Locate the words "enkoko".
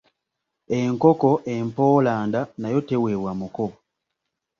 0.79-1.29